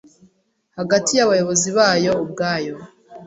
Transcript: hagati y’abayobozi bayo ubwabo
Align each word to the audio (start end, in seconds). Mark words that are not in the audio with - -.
hagati 0.77 1.11
y’abayobozi 1.13 1.69
bayo 1.77 2.11
ubwabo 2.23 2.77